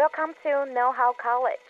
[0.00, 1.60] Welcome to Know How College。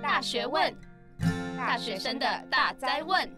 [0.00, 0.74] 大学问，
[1.54, 3.30] 大学生的大哉问。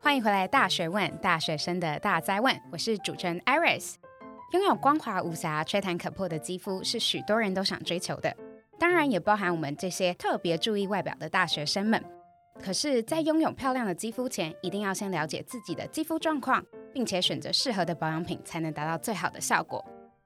[0.00, 2.60] 欢迎回来，《大学问》大学生的大哉问。
[2.72, 3.94] 我是主持人 Iris。
[4.52, 8.36] 拥有光滑无瑕、吹弹可破的肌肤，是许多人都想追求的。
[8.80, 12.04] 当然，也包含我们这些特别注意外表的大学生们。
[12.60, 16.62] 可是，在拥有漂亮的肌肤前，一定要先了解自己的肌肤状况，
[16.92, 19.82] 并且选择适合的保养品，才能达到最好的效果。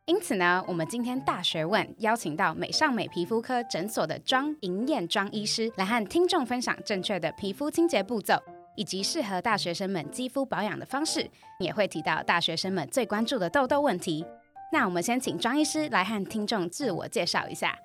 [0.07, 8.35] 因此呢，我们今天大学问邀请到美尚美皮肤科诊所的庄莹燕庄医师，来和听众分享正确的皮肤清洁步骤，
[8.75, 11.31] 以及适合大学生们肌肤保养的方式，
[11.61, 14.27] 也会提到大学生们最关注的痘痘问题。
[14.73, 17.79] 那我们先请庄医师来和听众自我介绍一下。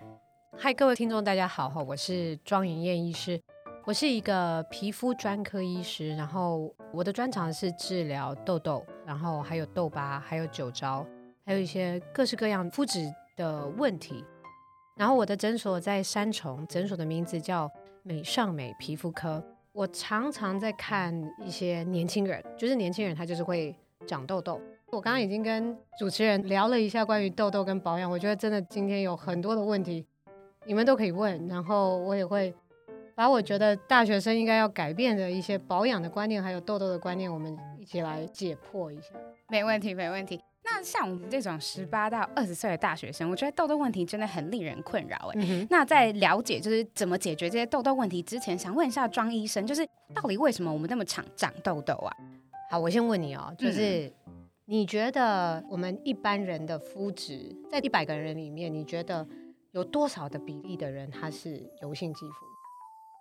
[0.58, 3.40] 嗨，各位听众，大家好，我是庄莹燕医师。
[3.88, 11.08] 我是一个皮肤专科医师，然后我的专长是治疗痘痘，然后还有痘疤，还有酒糟，
[11.46, 14.26] 还有一些各式各样肤质的问题。
[14.98, 17.72] 然后我的诊所在三重，诊所的名字叫
[18.04, 19.42] 美尚美皮肤科。
[19.72, 23.74] 我常常在看一些年轻人，就是年轻人他就是会
[24.06, 24.60] 长痘痘。
[24.92, 30.06] 我刚刚已经跟主持人聊了一下关于痘痘跟保养，我觉得真的今天有很多的问题，
[30.66, 32.54] 你们都可以问，然后我也会。
[33.18, 39.08] 把我觉得大学生应该要改变的一些保养的观念，还有痘痘的观念，我们一起来解破一下。
[39.50, 40.40] 没问题，没问题。
[40.64, 45.40] 那像我们这种十八到二十岁的大学生，我觉得痘痘问题真的很令人困扰哎。
[45.42, 52.16] 嗯、那在了解就是怎么解决这些痘痘问题之前，想问一下庄医生，就是到底为什么我们那么常长痘痘啊？
[52.70, 54.34] 好，我先问你哦，就是、嗯、
[54.66, 59.26] 你觉得我们一般人的肤质，在一百个人里面，你觉得
[59.72, 62.47] 有多少的比例的人他是油性肌肤？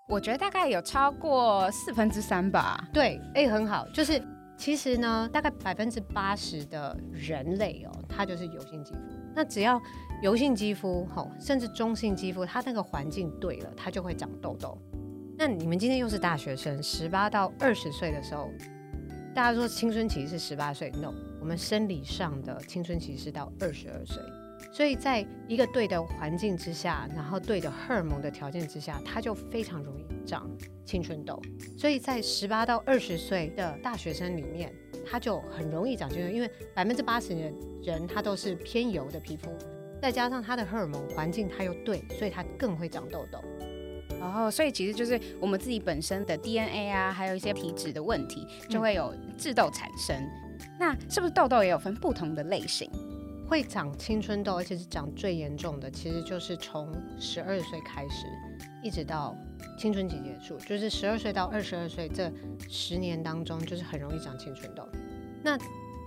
[0.08, 2.88] 我觉得大概有超过四分之三吧。
[2.92, 3.86] 对，哎、很好。
[3.88, 4.22] 就是
[4.56, 9.00] 其实呢，大概百分之八十的人类哦，它就是油性肌肤。
[9.34, 9.82] 那只要
[10.22, 14.78] 油性肌肤，吼，甚至中性肌肤，它那个环境对了，它就会长痘痘。
[15.36, 18.48] 那你们今天又是大学生，十八到二十岁的时候，
[19.34, 24.22] 大家说青春期是十八岁，no，我们生理上的青春期是到二十二岁。
[24.72, 30.50] 所以，在一个对的环境之下，然后对的荷尔蒙的条件之下，它就非常容易长
[30.84, 31.40] 青春痘。
[31.78, 34.72] 所以在十八到二十岁的大学生里面，
[35.10, 37.52] 它就很容易长青春痘，因为百分之八十的
[37.82, 39.50] 人他都是偏油的皮肤，
[40.02, 43.38] 再加上他的荷尔蒙环境他又对，所以他更会长痘痘。
[44.18, 50.16] 然后，所以其实就是我们自己本身的 DNA 啊，还有一些皮脂的问题，就会有致痘产生。
[50.16, 52.90] 嗯、那是不是痘痘也有分不同的类型？
[53.48, 58.26] 会长青春痘，而且是长最严重的，其实就是从十二岁开始，
[58.82, 59.36] 一直到
[59.78, 62.30] 青春期结束，就是十二岁到二十二岁这
[62.68, 64.86] 十年当中，就是很容易长青春痘。
[65.44, 65.56] 那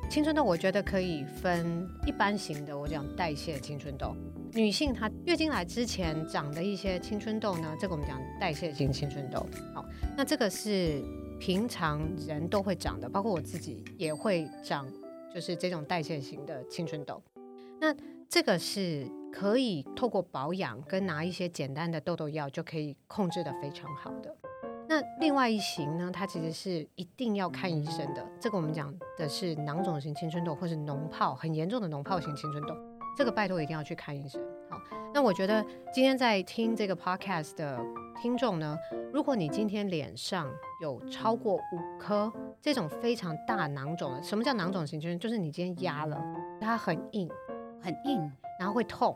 [0.09, 4.13] 青春痘，我觉得可以分一般型的，我讲代谢青春痘，
[4.53, 9.45] 女性她月经来之前长的一些青春痘呢，这个我们讲代谢型青春痘。
[9.73, 9.85] 好，
[10.17, 11.01] 那这个是
[11.39, 14.85] 平常人都会长的，包括我自己也会长。
[15.31, 17.21] 就是这种代谢型的青春痘，
[17.79, 17.95] 那
[18.27, 24.35] 这个是可以透过保养跟拿一些简单的痘痘药就可以控制得非常好的。
[24.87, 28.27] 那另外一型呢，它其实是一定要看医生的。
[28.39, 32.75] 这个我们讲的是囊肿型青春痘，或是脓泡很严重的脓泡型青春痘，
[33.15, 34.41] 这个拜托一定要去看医生。
[34.67, 34.81] 好，
[35.13, 35.63] 那我觉得
[35.93, 37.79] 今天在听这个 podcast 的
[38.19, 38.75] 听众呢，
[39.13, 40.51] 如果你今天脸上
[40.81, 45.19] 有超过五颗这种非常大囊肿的，什么叫囊肿型青春？
[45.19, 46.19] 就是你今天压了，
[46.59, 47.29] 它很硬，
[47.81, 49.15] 很硬，然后会痛。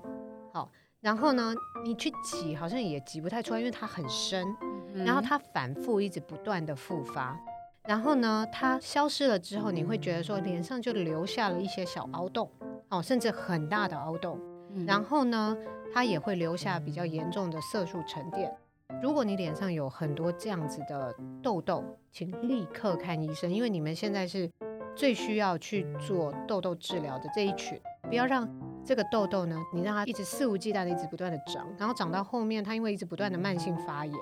[0.52, 0.70] 好，
[1.02, 1.54] 然后呢，
[1.84, 4.48] 你去挤好像也挤不太出来，因为它很深，
[4.94, 7.40] 然后它反复一直不断的复发，
[7.86, 12.50] 然后呢，它消失了之后，你会觉得说脸上就留下了一些小凹洞，
[12.90, 14.40] 哦，甚至很大的凹洞，
[14.86, 15.58] 然后呢，
[15.94, 18.56] 它也会留下比较严重的色素沉淀。
[19.02, 24.50] 如果你脸上有很多这样子的痘痘，请立刻看医生，因为你们现在是
[24.96, 27.80] 最需要去做痘痘治疗的这一群。
[28.10, 28.48] 不要让
[28.86, 34.16] 这个痘痘呢，你让它一直肆无忌惮的一直不断的长，然后长到后面，它因为一直不断的慢性发炎，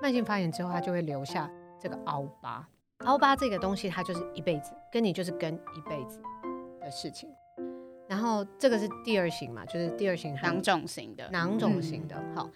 [0.00, 2.66] 慢性发炎之后，它就会留下这个凹疤。
[3.04, 6.20] 凹疤这个东西，它就是一辈子，跟你就是跟一辈子
[6.80, 7.28] 的事情。
[8.08, 12.48] 然后这个是第二型嘛，就是第二型囊肿型的，囊肿型的，好。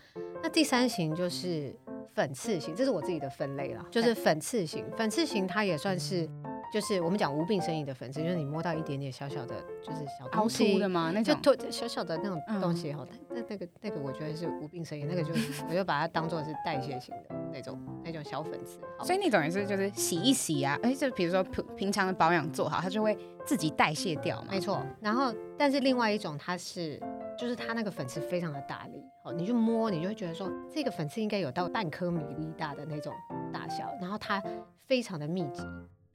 [0.43, 1.73] 那第三型就是
[2.15, 4.85] 粉刺型，这是我自己的分类了，就是粉刺型。
[4.97, 6.27] 粉刺型它也算是
[6.73, 11.11] 就是我们讲无病呻吟的粉刺，就是你摸到一点点小小的，就是小东西凹凸的嘛？
[11.13, 11.35] 那就
[11.71, 18.81] 小小的那种东西哈，那、嗯、那个那个我觉得是无病呻吟，那个就是 我就把它当做是代谢型的那种那种小粉刺。
[19.05, 24.49] 所以那种也是就是洗一洗啊，哎，就比如说平平常的保养做好，它就会自己代谢掉嘛。
[24.51, 24.83] 没错。
[25.01, 26.99] 然后，但是另外一种它是，
[27.39, 33.13] 就是它那个粉刺非常的大粒，哦，你就摸，你就会觉得说这个粉刺应该有到半颗米粒大的那种
[33.53, 34.43] 大小，然后它
[34.87, 35.63] 非常的密集。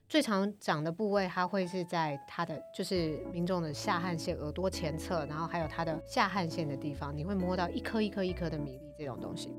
[0.08, 9.54] 最常长的部位，它会是在它的就是民众的下汗腺、耳朵前侧，然后还有它的下汗腺的地方，你会摸到一颗一颗一颗的米粒这种东西。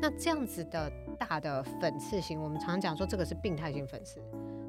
[0.00, 4.22] 那这样子的大的粉刺型，我们常常讲说这个是病态性粉刺，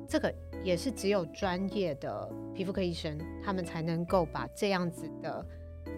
[0.09, 0.33] 这个
[0.63, 3.15] 也是只有专业的皮肤科医生
[3.45, 5.45] 他们才能够把这样子的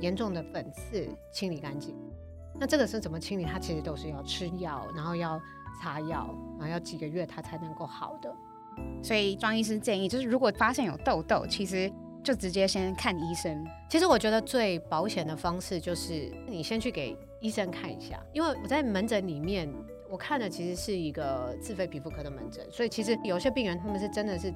[0.02, 1.96] 严重的粉刺清理干净。
[2.60, 3.46] 那这个是怎么清理？
[3.46, 5.42] 它其实都是要吃药，然后要
[5.82, 6.30] 擦药，
[6.60, 8.36] 然后要几个月它才能够好的。
[9.02, 11.92] 所以庄医师建议，就是如果发现有痘痘，其实
[12.24, 13.66] 就直接先看医生。
[13.90, 19.72] 其实我觉得最保险的方式就是你先去给医生看一下，因为我在门诊里面，
[20.10, 24.54] 我看的其实是一个自费皮肤科的门诊，所以其实有些病人他们是真的是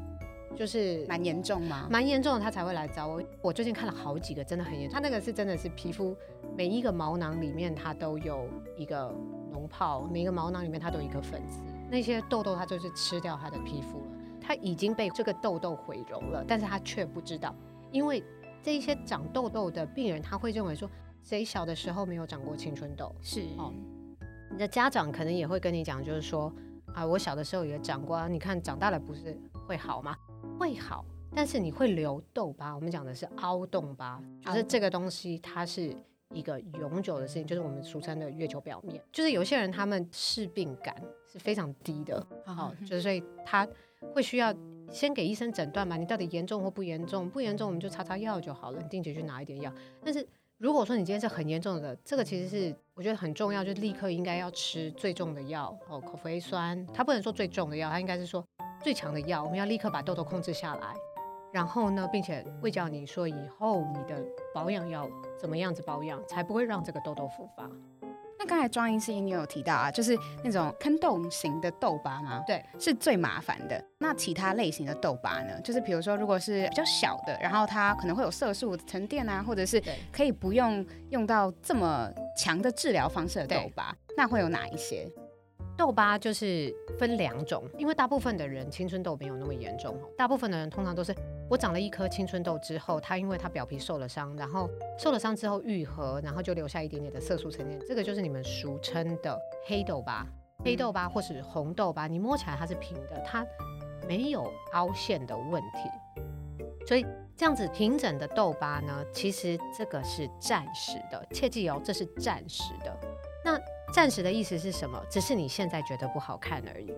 [0.56, 1.88] 就是蛮严重嘛？
[1.92, 3.22] 蛮严重的，他才会来找我。
[3.42, 4.94] 我最近看了好几个，真的很严重。
[4.94, 6.16] 他那个是真的是皮肤
[6.56, 9.14] 每一个毛囊里面它都有一个
[9.54, 11.62] 脓泡，每一个毛囊里面它都有一颗粉刺。
[11.90, 14.12] 那些痘痘，它就是吃掉它的皮肤了，
[14.42, 17.56] 它已经被这个痘痘毁容了，但是它却不知道，
[17.92, 18.24] 因为
[18.62, 20.90] 这一些长痘痘的病人，他会认为说，
[21.24, 23.14] 谁小的时候没有长过青春痘？
[23.22, 23.74] 是哦，
[24.52, 26.54] 你的家长可能也会跟你讲，就是说，
[26.94, 30.16] 啊，我小的时候也长过啊，你看长大了不是会好吗？
[30.60, 35.96] 会好，但是你会留痘疤，我们讲的是凹洞疤，就是这个东西它是。
[36.34, 40.94] 一个永久的事情，就是我们俗称的月球表面，就是有些人他们是病感
[41.38, 43.68] 是非常低的，好，就是所以他
[44.14, 44.54] 会需要
[44.92, 47.30] 先给医生诊断嘛，你到底严重或不严重？
[47.30, 49.72] 不严重我们就擦擦药就好了，你定期去拿一点药。
[50.04, 50.26] 但是
[50.58, 58.44] 如果说你今天是很严重的，这个其实是我觉得很重要，就立刻应该要吃最重的药哦，口服 A 酸，它不能说最重的药，它应该是说
[58.84, 60.96] 最强的药，我们要立刻把痘痘控制下来。
[61.54, 64.22] 然后呢，并且会教你说以后你的
[64.54, 65.10] 保养要
[65.40, 67.70] 怎么样子保养，才不会让这个痘痘复发。
[68.40, 72.44] 那刚才庄医师你有提到啊，就是那种坑洞型的痘疤吗？
[72.46, 73.84] 对，是最麻烦的。
[73.98, 75.60] 那其他类型的痘疤呢？
[75.62, 79.82] 就是比如说，如果是比较小的，然后它可能会有色素沉淀啊，或者是
[80.12, 85.10] 可以不用用到这么强的治疗方式的痘疤，那会有哪一些？
[85.78, 91.14] 痘疤就是分两种，因为大部分的人青春痘没有那么严重，大部分的人通常都是
[91.48, 100.26] 我长了一颗青春痘之后，它因为它表皮受了伤，然后受了伤之后愈合，然后就留下一点点的色素沉淀，这个就是你们俗称的黑痘疤、
[100.66, 103.46] 黑痘疤或是红痘疤，你摸起来它是平的，它
[104.08, 106.24] 没有凹陷的问题，
[106.88, 113.00] 所以这样子平整的痘疤呢，其实这个是暂时的，切记哦，这是暂时的，
[113.46, 113.62] 那。
[113.92, 115.02] 暂时的意思是什么？
[115.10, 116.94] 只是你现在觉得不好看而已。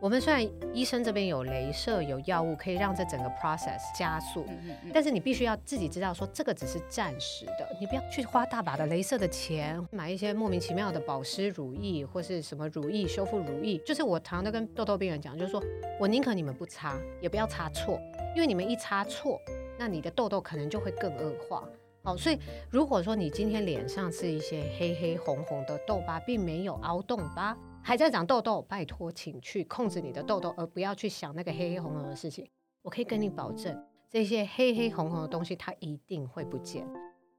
[0.00, 0.44] 我们虽然
[0.74, 4.44] 医生这边有镭射、有药物可以让这整个 process 加速，
[4.92, 7.76] 但是你必须要自己知道说这个只是暂时的。
[7.78, 13.78] 你不要去花大把的镭射的钱，买一些莫名其妙的保湿乳液或是什么乳液、修复乳液。
[13.86, 15.62] 就是我常常都跟痘痘病人讲，就是说
[16.00, 18.00] 我宁可你们不擦，也不要擦错，
[18.34, 19.40] 因为你们一擦错，
[19.78, 21.62] 那你的痘痘可能就会更恶化。
[22.04, 22.38] 好，所以
[22.68, 32.48] 如果说你今天脸上是一些黑黑红红的痘疤，并没有凹洞疤，还在长痘痘，拜托，请去控制你的痘痘，而不要去想那个黑黑红红的事情。
[32.82, 33.80] 我可以跟你保证，
[34.10, 36.84] 这些黑黑红红的东西它一定会不见。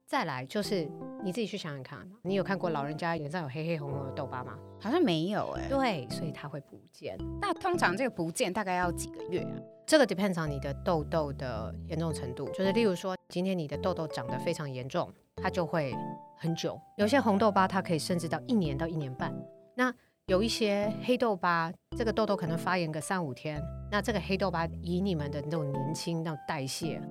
[0.05, 0.89] 再来就是
[1.24, 4.58] 你自己去想想看，你有看过老人家脸上有黑黑红红的痘疤吗？
[4.79, 5.70] 好像没有哎、欸。
[5.70, 7.17] 对，所以它会不见。
[7.41, 9.60] 那通常这个不见大概要几个月啊？
[9.86, 15.94] 这个 depends on 你的痘痘的严重程度，就是例如说，今天你的痘痘长得非常严重，它就会
[16.38, 16.80] 很久。
[16.98, 19.34] 有些红痘疤它可以甚至到一年到一年半。
[19.75, 19.94] 那
[20.28, 23.62] 有一些黑痘疤，这个痘痘可能发炎个三五天，
[23.92, 27.02] 那这个黑痘疤以你们的那种年轻那种代谢，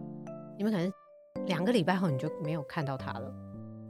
[0.57, 0.91] 你们可能
[1.47, 3.31] 两个礼拜后你就没有看到它了。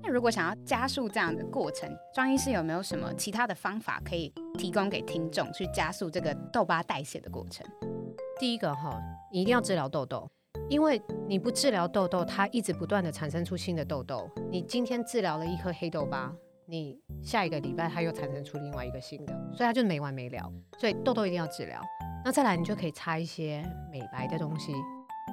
[0.03, 7.65] 那如果想要加速这样的过程，庄医师有没有什么其他的方法可以提供给听众，去加速这个痘疤代谢的过程？
[8.39, 10.29] 第一个哈，你一定要治疗痘痘，
[10.69, 14.29] 因为你不治疗痘痘，它一直不断的产生出新的痘痘。
[14.51, 16.33] 你今天治疗了一颗黑痘疤，
[16.67, 20.53] 你下一个礼拜它又产生出另外一个新的，所以它就没完没了。
[20.79, 21.81] 所以痘痘一定要治疗。
[22.25, 24.73] 那再来，你就可以擦一些美白的东西。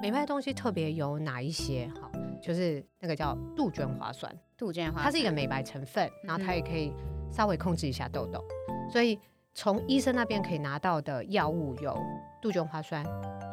[0.02, 1.90] 美白的东西特别有哪一些？
[2.00, 2.10] 哈，
[2.42, 4.32] 就是那个叫杜鹃花酸。
[4.56, 6.92] 杜鹃花，它是一个美白成分，然后它也可以
[7.30, 8.42] 稍微控制一下痘痘。
[8.90, 9.18] 所以
[9.54, 11.96] 从医生那边可以拿到的药物有
[12.40, 13.04] 杜鹃花酸，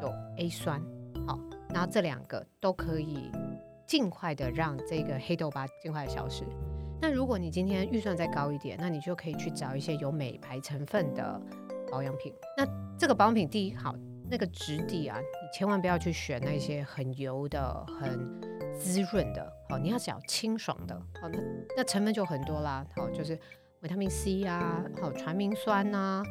[0.02, 0.82] 有 A 酸，
[1.28, 1.40] 好，
[1.74, 3.32] 然后这两个都可以
[3.86, 6.44] 尽快的让这个黑豆疤尽快的消失。
[7.02, 11.42] 那如果你今天预算再高一点，那你就可以去找一些有美白成分的
[11.92, 12.34] 保养品。
[12.58, 12.66] 那
[12.98, 13.94] 这个保养品第一好，
[14.30, 18.40] 那个质地啊，你千万不要去选那些很油的、很
[18.80, 21.40] 滋润的，好，你要找清爽的，好，那
[21.78, 23.38] 那成分就很多啦，好，就是。
[23.82, 26.24] 维他命 C 啊，好传明酸呐、啊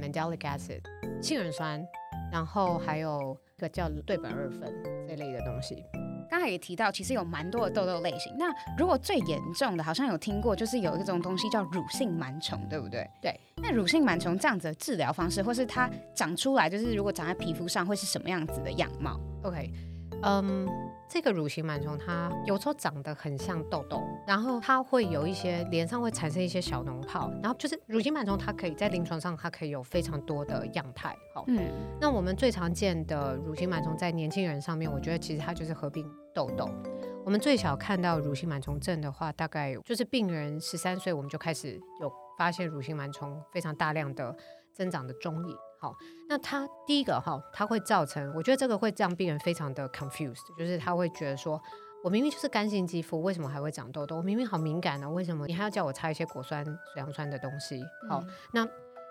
[0.00, 0.80] ，mandelic acid，
[1.20, 1.84] 杏仁酸，
[2.30, 4.72] 然后还有一个叫对苯二酚
[5.08, 5.84] 这类的东西。
[6.30, 8.34] 刚才也提到，其实有蛮多的痘痘类型。
[8.38, 8.46] 那
[8.78, 13.06] 如果最严重的，好像有听过，就是有一种东西叫乳性螨虫，对不对？
[13.20, 13.38] 对。
[13.56, 19.70] 那乳性螨虫这样子的治疗方式，或是它长出来，就是如果长在皮肤上，会是什么样子的样貌？OK，
[20.22, 20.68] 嗯、um。
[21.12, 31.14] 这个乳型螨虫，它有时候长得很像痘痘，然后它会有一些脸上会产生一些小脓泡，然后就是乳型螨虫，它可以在临床上它可以有非常多的样态。
[31.34, 36.66] 好，嗯，那我们最常见的乳型螨虫在年轻人上面，我觉得其实它就是合并痘痘。
[37.26, 44.34] 我们最小看到乳型螨虫症的话，大概就是病人十三岁，我们就开始有发现乳型螨虫非常大量的
[44.72, 45.54] 增长的踪影。
[45.82, 45.92] 好，
[46.28, 51.60] 那它第一个哈，它会造成，我觉得这个会让病人非常的 confused，就是他会觉得说，
[52.04, 54.18] 我明明就是干性肌肤，为什么还会长痘痘？
[54.18, 57.82] 我明明好敏感呢、啊，为什么你还要叫我擦一些果酸、水杨酸的东西？
[58.08, 58.68] 好，嗯、那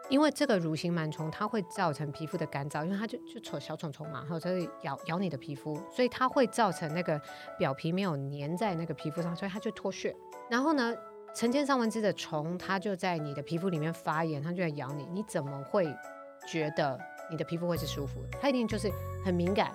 [0.07, 7.21] 因为这个乳形螨虫，它会造成皮肤的干燥，因为它就就 छो 小虫虫嘛，然后它会咬咬你的皮肤，所以它会造成那个
[7.57, 10.15] 表皮没有粘在那个皮肤上，所以它就脱屑。
[10.49, 10.95] 然后呢，
[11.35, 15.93] 成千上万只的虫，它就在你的皮肤里面发炎，它就在咬你，你怎么会？
[16.47, 18.91] 觉得你的皮肤会是舒服的，它一定就是
[19.23, 19.71] 很敏感、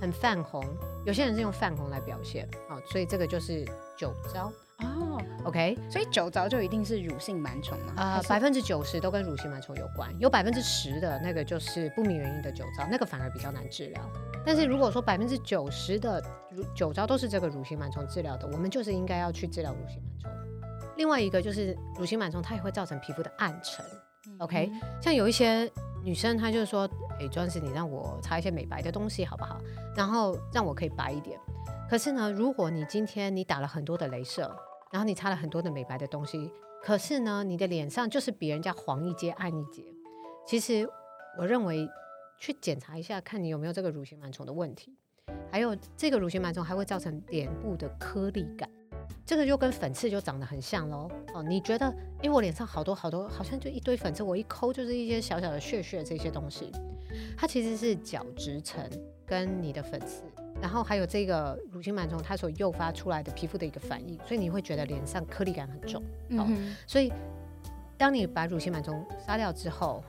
[0.00, 0.64] 很泛红。
[1.04, 3.64] 有些人是用泛红来表现，好，所以这个就是
[3.98, 5.20] 酒糟哦。
[5.44, 7.92] OK，所以酒糟就一定是乳性螨虫吗？
[7.96, 14.00] 啊、呃，百分之九十都跟乳性螨虫有关，有百分之十的那个就是不明原因的酒糟，那个反而比较难治疗。
[14.46, 20.30] 但是如果说百分之九十的乳酒糟都是这个乳性螨虫治疗的，我们就是应该要去治疗乳性螨虫。
[20.96, 23.84] 另外一个就是乳性螨虫，它也会造成皮肤的暗沉。
[24.38, 24.70] OK，
[25.02, 25.70] 像有一些。
[26.04, 29.58] 女生她就说：“哎，庄士，你让我擦一些美白的东西好不好？
[29.96, 31.40] 然后让我可以白一点。
[31.88, 34.54] 可是呢，如果你今天你打了很多的镭射，
[34.92, 39.82] 然后你擦了很多的美白的东西，可是呢，你的脸上就是比人家黄一阶暗一截。
[40.46, 40.86] 其实
[41.38, 41.88] 我认为
[42.38, 44.94] 去检查一下，看你有没有这个乳型螨虫的问题。
[45.50, 48.68] 还有这个乳型螨虫还会造成脸部的颗粒感。”
[49.26, 51.92] 这个就跟粉刺就长得很像喽哦，你觉得？
[52.22, 56.72] 因为我脸上好多好多，好像就一堆粉刺，我一抠就是一些小小的屑屑这些东西，
[57.36, 58.82] 它其实是角质层
[59.26, 60.22] 跟你的粉刺，
[60.60, 66.02] 然后还有这个乳清螨虫它所诱发出来的皮肤的一个反应，所以你会觉得脸上颗粒感很重。
[66.30, 67.12] 哦、嗯，所以
[67.98, 70.02] 当你把乳清螨虫杀掉之后，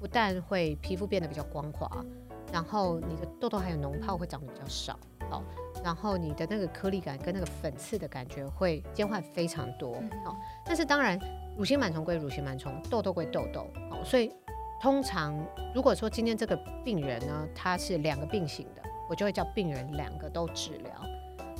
[0.00, 2.04] 不但会皮肤变得比较光滑，
[2.52, 4.98] 然后你的痘痘还有脓泡会长得比较少。
[5.30, 5.44] 好。
[5.82, 11.18] 然后你的那个颗粒感跟那个粉刺的感觉会减缓非常多，好，但是当然，
[11.56, 14.32] 乳型螨虫归乳型螨虫，痘痘归痘痘，好，所以
[14.80, 15.36] 通常
[15.74, 20.92] 如果说今天这个病人呢，他是两个病型的，我就会叫病人两个都治疗。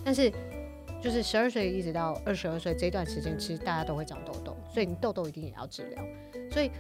[0.05, 0.33] 但是
[1.01, 6.05] 就是十二岁一直到二十二岁这段时间，其实大家都会长痘痘，所以你痘痘一定也要治疗。
[6.51, 6.71] 所以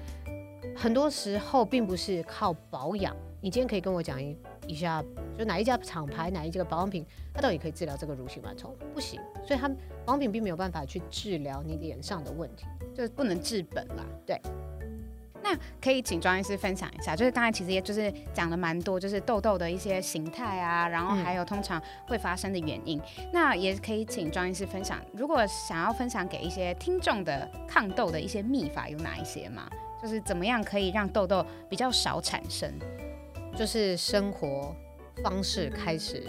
[0.76, 5.04] 很多时候并不是靠保养，你今天可以跟我讲一一下。
[5.38, 8.76] 就哪一家厂牌，哪一家保养品，它到底可以治疗这个乳型螨虫？
[8.92, 9.66] 不行，所以它
[10.04, 14.04] 保养品并没有办法去治疗你脸上的问题，就是不能治本啦。
[14.26, 14.38] 对，
[15.42, 23.00] 那可以请庄医师分享一下，就是刚才其实也就是讲了蛮多，就是痘痘的一些形态啊，然后还有通常会发生的原因。
[23.18, 29.68] 嗯、那也可以请庄医师分享，如果想要分享给一些听众的抗痘的一些秘法有哪一些吗？
[30.00, 32.70] 就是怎么样可以让痘痘比较少产生？
[33.56, 34.74] 就是生活。
[35.22, 36.24] 方式开始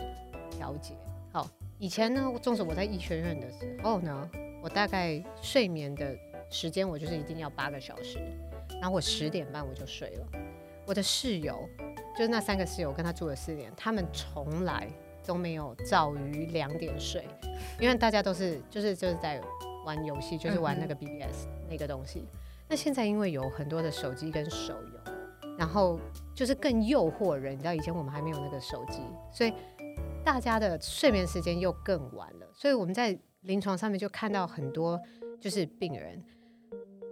[0.52, 0.94] 调节。
[1.32, 1.48] 好，
[1.80, 4.30] 以前呢，纵使我在医学院的时候呢，
[4.62, 6.14] 我大概睡眠的
[6.50, 8.20] 时间我就是一定要八个小时，
[8.82, 10.28] 然后我十点半我就睡了。
[10.86, 11.68] 我的室友
[12.14, 14.86] 就是那三个室友，跟他住了四年，他们从来
[15.26, 17.26] 都没有早于两点睡，
[17.80, 19.42] 因为大家都是就是就是在
[19.86, 22.26] 玩游戏，就是玩那个 BBS 那个东西。
[22.68, 25.14] 那现在因为有很多的手机跟手游。
[25.56, 26.00] 然后
[26.34, 29.54] 就是更诱惑人，你知道以前我们还没有那个手机，所以
[30.24, 32.48] 大家的睡眠时间又更晚了。
[32.54, 35.00] 所以我们在临床上面就看到很多
[35.40, 36.24] 就是病人，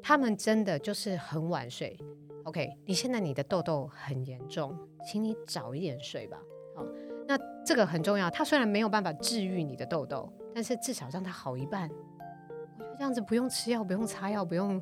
[0.02, 1.98] 他们真的就是很晚睡。
[2.44, 6.38] OK，你现在你的痘痘很严重，请你早一点睡吧。
[6.76, 6.86] 好，
[7.28, 8.30] 那这个很重要。
[8.30, 11.90] 它虽然没有办法治愈你的痘痘，但是至少让它好一半。
[11.90, 14.82] 我觉得这样子不用吃药，不用擦药，不用。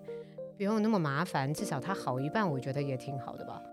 [0.58, 3.64] 不用那么麻烦，至少它好一半，我觉得也挺好的吧。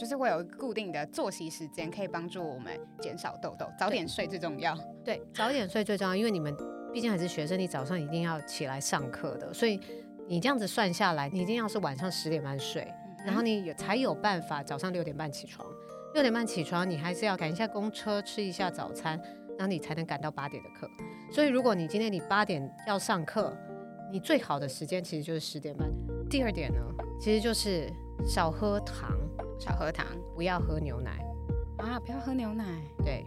[0.00, 3.70] 就是会有固定的作息时间，可以帮助我们减少痘痘。
[3.78, 4.74] 早点睡最重要。
[5.04, 6.56] 对，早点睡最重要，因为你们
[6.90, 9.78] 毕竟还是学生，你早上一定要起来上课的，所以
[10.26, 12.80] 你这样子算下来，你一定要是晚上十点半睡，
[13.18, 15.68] 嗯、然后你有才有办法早上六点半起床。
[16.14, 19.20] 六点半起床，你还是要赶一下公车，吃一下早餐，
[19.58, 20.88] 然后你才能赶到八点的课。
[21.30, 23.54] 所以如果你今天你八点要上课，
[24.10, 25.86] 你最好的时间其实就是十点半。
[26.30, 26.80] 第二点呢，
[27.20, 27.92] 其实就是
[28.26, 29.19] 少喝糖。
[29.60, 31.22] 少喝糖，不要喝牛奶
[31.76, 32.00] 啊！
[32.00, 32.64] 不要喝牛奶，
[33.04, 33.26] 对，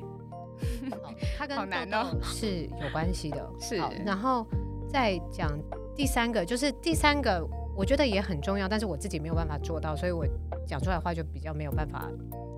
[1.37, 3.49] 它跟痘痘是有关系的。
[3.59, 4.45] 是，然后
[4.89, 5.51] 再讲
[5.95, 10.25] 第三个，就是第三个，我觉得也很重要，但是我自己没有办法做到，所以我
[10.65, 12.09] 讲出来的话就比较没有办法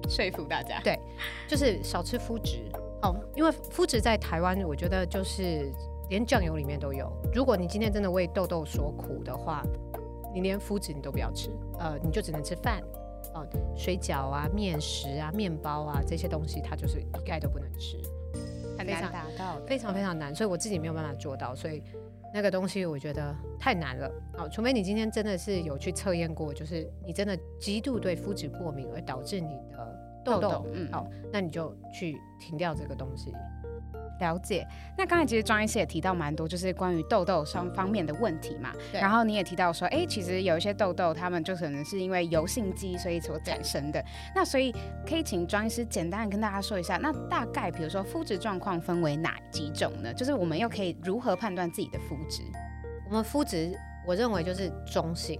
[0.08, 0.80] 说服大家。
[0.84, 0.98] 对，
[1.46, 2.60] 就是少吃麸质。
[3.02, 5.70] 哦，因为麸质在台湾，我觉得就是
[6.10, 7.12] 连酱油里面都有。
[7.34, 9.64] 如果你今天真的为痘痘所苦的话，
[10.34, 12.82] 你连麸质你都不要吃，呃，你就只能吃饭。
[13.36, 17.98] 哦，水饺啊、面食啊、面包啊这些东西，它就是一概都不能吃，
[18.78, 21.84] 很难达到，非常非常难，所以我自己没有办法做到，所以
[22.34, 24.10] 那个东西我觉得太难了。
[24.38, 33.34] 好，除非你今天真的是有去测验过，就是你真的极度对麸质过敏而导致你的痘痘，嗯，好，那你就去停掉这个东西。
[34.20, 34.66] 了解，
[34.98, 38.72] 那刚才其实庄医师也提到蛮多，就是关于痘痘双方面的问题嘛。
[38.92, 44.04] 对然后你也提到说，哎、欸，其实有一些痘痘，他们就可能是因为油性肌所以所产生的。
[44.34, 44.74] 那所以
[45.06, 50.14] 可以请庄医师简单的跟大家说一下，那大概比如说肤质状况分为哪几种呢？
[50.14, 52.42] 就是我们又可以如何判断自己的肤质？
[53.08, 55.40] 我们肤质，我认为就是中性、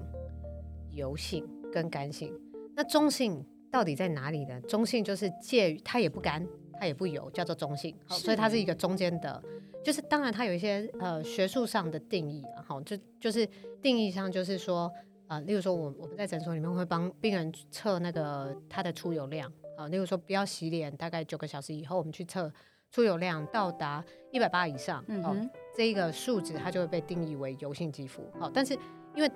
[0.92, 2.32] 油性跟干性。
[2.76, 4.60] 那中性到底在哪里呢？
[4.62, 6.46] 中性就是介于它也不干。
[6.80, 9.42] 它也不油，叫做中性，好，所以它是一个中间的，
[9.84, 13.48] 就是当然它有一些呃学术上的定义啊，好，就就是
[13.82, 14.92] 定义上就是说，
[15.28, 22.52] 呃，例如说我我们在诊所里面会帮病人测那个他的出油量，啊，例如说不要洗脸，大概九个小时以后我们去测
[22.92, 28.74] 出油量到达一百八以上，嗯哼，这一个数值它就会被定义为油性肌肤，好，但是
[29.16, 29.32] 因为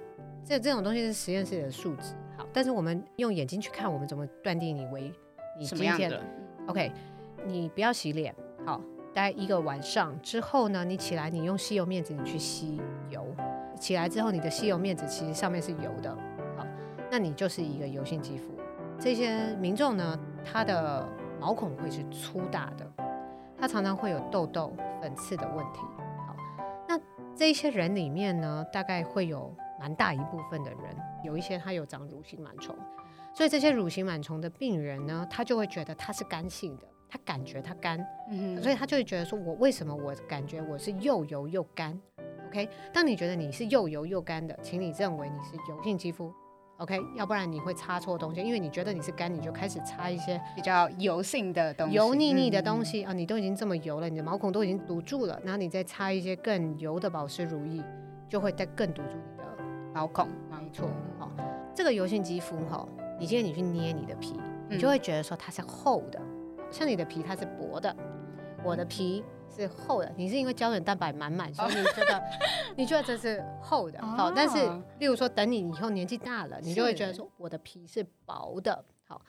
[0.46, 5.12] 这这种东西是实验室的数值，好，但是我们用眼睛去看，我们怎么断定你为
[5.58, 6.24] 你今天什么样的
[6.68, 6.92] ？OK。
[7.46, 8.82] 你不要洗脸，好，
[9.14, 13.26] 待一个晚上之后呢，你起来，你用吸油面纸，你去吸油，
[13.80, 16.16] 起来之后，你的吸油面纸其实上面是油的，
[16.58, 16.66] 好，
[17.12, 18.54] 那你就是一个油性肌肤。
[19.00, 21.08] 这些民众呢，他的
[21.40, 22.92] 毛孔会是粗大的，
[23.58, 25.80] 他常常会有痘痘、粉刺的问题。
[26.28, 26.36] 好，
[26.88, 27.00] 那
[27.36, 30.80] 这些人里面呢，大概会有蛮大一部分的人，
[31.24, 32.76] 有一些他有长乳型螨虫，
[33.34, 36.84] 所以这些乳型螨虫的病人呢，他就会觉得他是干性的。
[37.10, 42.00] 他感觉他干，嗯、所以他就会觉得说，我为什么我感觉我是又油又干
[42.50, 46.32] ？OK，当你觉得你是又油又干的，请你认为你是油性肌肤
[46.78, 57.84] ，OK，要不然你会擦错东西，因为你觉得你是干，你就开始擦一些比较油性的东西，油腻腻的东西、嗯、啊，你都已经这么油了，你的毛孔都已经堵住了，然后你再擦一些更油的保湿乳液，
[58.28, 59.44] 就会再更堵住你的
[59.94, 60.28] 毛孔。
[60.52, 60.88] 没错，
[61.20, 61.32] 哦，
[61.74, 62.88] 这个油性肌肤哈，
[63.20, 66.22] 你今天你去捏你的皮，你就会觉得说它是厚的。
[66.72, 67.96] 像你的皮它是薄的，
[68.64, 70.12] 我的皮是厚的。
[70.16, 72.24] 你是因为胶原蛋白满满，所以你觉得
[72.78, 74.02] 你觉得这是厚的。
[74.02, 74.58] 好，但是
[75.00, 78.84] 例如说等你以后年纪大了，你就会觉得说我的皮是薄的。
[79.06, 79.22] 好，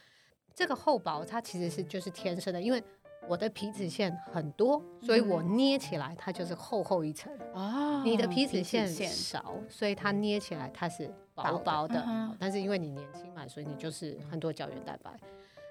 [0.54, 2.82] 这个厚薄它其实是就是天生的，因为
[3.28, 7.32] 我的皮脂腺很多，所以我捏起来它就是厚厚一层。
[7.54, 12.04] 哦，你的皮脂腺少，所以它捏起来它是薄薄的。
[12.38, 15.10] 但是因为你年轻嘛，所以你就是很多胶原蛋白。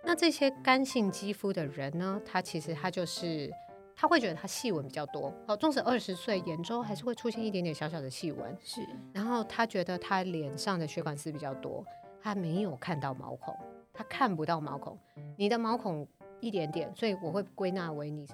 [0.09, 3.47] 那这些干性肌肤的人呢，他其实他就是
[3.95, 8.81] 他会觉得他细纹比较多，哦，纵使二十岁，眼周还是会出现一点点小小的细纹，是。
[9.13, 11.85] 然后他觉得他脸上的血管丝比较多，
[12.19, 13.55] 他没有看到毛孔，
[13.93, 14.97] 他看不到毛孔。
[15.37, 16.07] 你的毛孔
[16.39, 18.33] 一点点，所以我会归纳为你是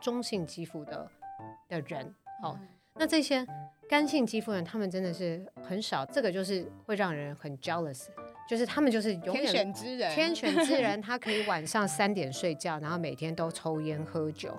[0.00, 1.10] 中性肌肤的
[1.68, 2.14] 的人。
[2.40, 2.56] 好，
[2.94, 3.44] 那这些
[3.88, 8.06] 干性肌肤人，他们真的是很少，这个就是会让人很 jealous。
[8.50, 14.52] 就是他们就是永远天选之人，天选之人， 他可以晚上三点睡觉，然后每天都抽烟喝酒，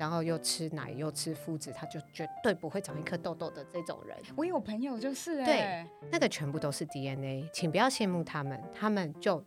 [0.00, 4.18] 然后又吃奶又吃麸质，他就绝对不会长一颗痘痘的这种人。
[4.34, 9.40] 我有朋友就是，对，那个全部都是 DNA，请不要羡慕他们，他们就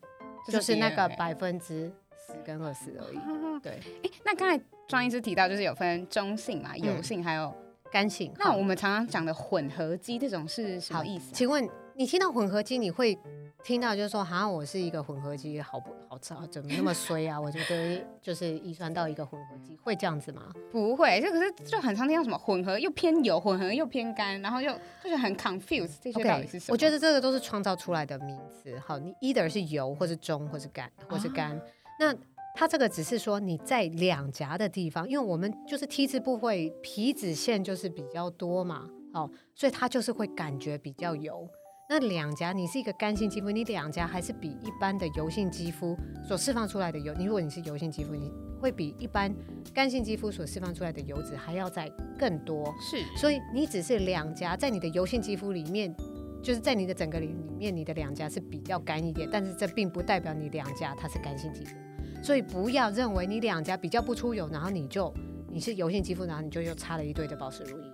[0.47, 3.19] 就是那个百分之十跟二十而已。
[3.59, 7.53] 对，哎，那刚才庄医师提到就是有分中性嘛，油性还有
[7.91, 8.33] 干性。
[8.39, 11.33] 那我们常常讲的混合肌这种是什么意思？
[11.33, 13.19] 请问你听到混合肌你会？
[13.63, 16.19] 听到就是说，好像我是一个混合肌，好不好？
[16.35, 17.39] 好怎么那么衰啊？
[17.39, 20.51] 我觉得就是遗传到一个混合肌，会这样子吗？
[20.69, 24.69] 不会，这可是就很常听到什么混合又偏油，混合又偏干，然后又
[25.01, 28.77] 就是很 confused 这些到底是什么？Okay, 我觉得这个都是创造出来的名词。
[28.85, 31.51] 好，你 either 是油，或是中，或是干，或是干。
[31.55, 31.61] 啊、
[31.99, 32.13] 那
[32.53, 41.47] 它这个只是说你在两颊的地方，因为我们就是 T 字部位皮脂腺就是比较多嘛，好，所以它就是会感觉比较油。
[41.93, 45.95] 那两颊，你是一个干性肌肤，你两颊还是比一般的油性肌肤
[46.27, 49.31] 所释放出来的油，你如果你是油性肌肤，你会比一般
[49.71, 52.73] 干性肌肤所释放出来的油脂还要再更多。
[52.81, 55.95] 是，所以你只是两颊在你的油性肌肤里面，
[56.41, 61.75] 就是在你的整个里里面，你的两颊是比较干一点，但是这并不代表你两颊它是干性肌肤。
[62.23, 65.13] 所以不要认为你两颊比较不出油，然后你就
[65.47, 67.85] 你是油性肌肤，然后你就又擦了一堆的保湿乳液。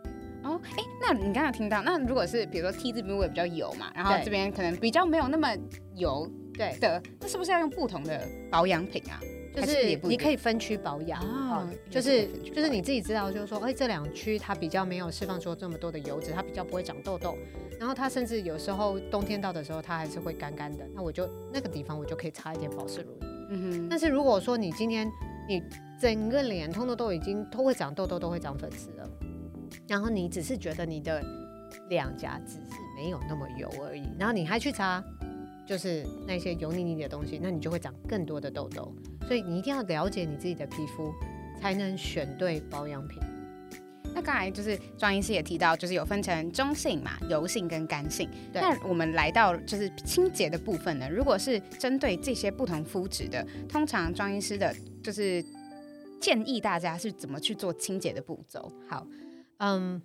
[0.49, 5.47] 哦，哎，那你刚刚听到，那如果是比如说 T 字部位比较油嘛，然后这边可能比较没有那么
[5.95, 9.19] 油，对的，那是不是要用不同的保养品啊？
[9.51, 17.35] 就是你可以分区保养啊，就是就是你自己知道，就是说，哎，这两区它比较没有释放出这么多的油脂，它比较不会长痘痘，
[17.79, 23.27] 然后它甚至有时候冬天到的时候，它还是会干干的，那我就那个地方我就可以擦一点保湿乳液。
[23.49, 23.88] 嗯哼。
[23.89, 25.12] 但是如果说你今天
[25.47, 25.62] 你
[25.99, 29.09] 整个脸通通都已经都会长痘痘，都会长粉刺了。
[29.88, 31.23] 然后你只是觉得你的
[31.89, 35.03] 两颊只是没有那么油而已，然后你还去擦，
[35.65, 38.93] 就是那些油腻腻的东西，那你就会长更多的痘痘。
[39.27, 41.13] 所以你一定要了解你自己的皮肤，
[41.62, 43.21] 才能选对保养品。
[44.12, 48.27] 那刚才就是庄医师也提到，就是有分成中性嘛，油性跟干性。
[48.51, 48.60] 对。
[48.60, 55.45] 那我们来到就是清洁的部分呢，如果是针对这些不同肤质的，通常庄医师的就是
[56.19, 58.71] 建议大家是怎么去做清洁的步骤？
[58.88, 59.05] 好。
[59.59, 60.01] 嗯，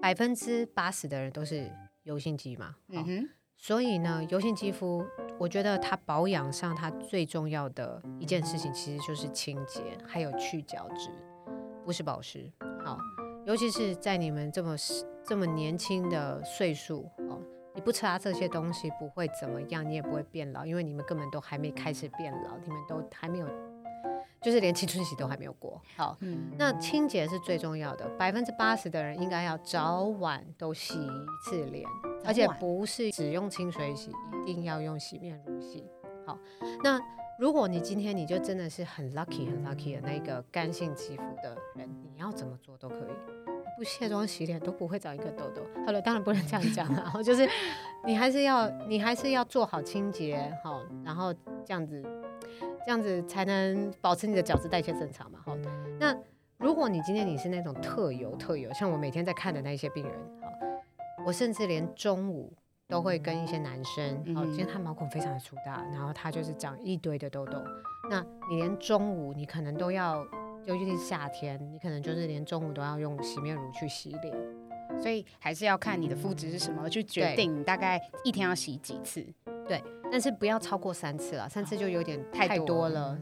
[0.00, 1.70] 百分之八十的人都是
[2.02, 5.04] 油性肌嘛，嗯哼，所以呢，油性肌肤，
[5.38, 11.10] 我觉得它保养上它最重要的一件事情，其实就是清洁，还有去角质，
[11.84, 12.50] 不是保湿。
[12.82, 12.98] 好，
[13.44, 14.74] 尤其是在你们这么
[15.24, 17.38] 这么年轻的岁数，哦，
[17.74, 23.46] 你不擦这些东西不会怎么样，你也不会变老，因为你们根本都还没开始变老，你们都还没有。
[24.46, 28.08] 就是连青春期都还没有过，好，嗯、那清洁是最重要的。
[28.10, 31.10] 百分之八十的人应该要早晚都洗一
[31.42, 31.84] 次脸，
[32.24, 34.12] 而且不是只用清水洗，
[34.46, 35.84] 一定要用洗面乳洗。
[36.24, 36.38] 好，
[36.84, 36.96] 那
[37.40, 43.10] 如果你今天你就真的是很 lucky 很 lucky 的那个干性肌肤的人，你要怎么做都可以，
[43.76, 45.62] 不卸妆洗脸都不会长一个痘痘。
[45.84, 47.48] 好了，当然不能这样讲了，然 后就是
[48.04, 52.00] 你还是要你还是要做好清洁，好，然后这样子。
[52.86, 55.40] 这样子才能保持你的角质代谢正常嘛？
[55.44, 55.56] 好，
[55.98, 56.16] 那
[56.56, 60.48] 如果你今天你是那种特油特油，像我每天在看的那些病人，好，
[61.26, 62.52] 我甚至连中午
[62.86, 67.60] 都会跟一些男生，好，今天他毛孔非常的粗大，然后他就是长一堆的痘痘，
[68.08, 70.24] 那你连中午你可能都要，
[70.64, 74.32] 尤其是夏天，你可能就是连中午都要用洗面乳去洗脸，
[75.02, 79.26] 所以还是要看你的肤质是什么去决定你大概一天要洗几次。
[79.68, 83.18] 对，但是不要超过三次了，三次就有点太多了。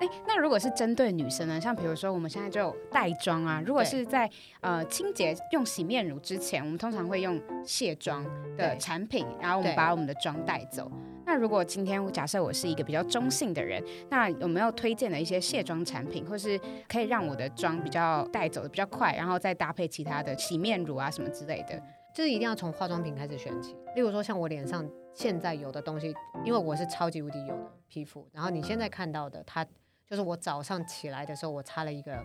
[0.00, 1.60] 哎、欸，那如果是针对女生呢？
[1.60, 8.24] 像比如说我们现在就有带妆啊，如果是在呃清洁用洗面乳之前，我们通常会用卸妆
[8.56, 10.90] 的产品，然后我们把我们的妆带走。
[11.26, 21.78] 那如果今天假设我是一个比较中性的人，那有没有推荐的一些卸妆产品，或是可以让我的妆比较带走的比较快，然后再搭配其他的洗面乳啊什么之类的？
[22.14, 23.76] 就是一定要从化妆品开始选起。
[23.94, 24.88] 例如说像我脸上。
[25.18, 29.66] 现在有的东西，因为我是超级无敌油的皮肤，然后你现在看到的，它
[30.06, 32.24] 就是我早上起来的时候，我擦了一个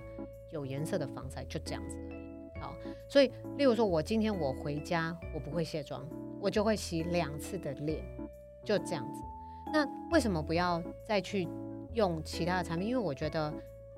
[0.51, 2.61] 有颜色的防晒，就这样子而已。
[2.61, 2.75] 好，
[3.09, 6.07] 所以例如说，我今天我回家，我不会卸妆，
[6.39, 7.99] 我就会洗两次的脸，
[8.63, 9.21] 就这样子。
[9.73, 11.47] 那为什么不要再去
[11.95, 12.89] 用其他的产品？
[12.89, 13.51] 因为我觉得，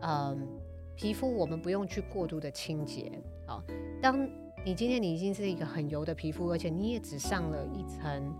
[0.03, 0.47] 嗯、
[0.95, 3.12] 皮肤我们不用去过度的清洁。
[3.45, 3.62] 好，
[4.01, 4.25] 当
[4.63, 8.34] 你今天你已经是一个很油的皮肤，而且你也只上了一层。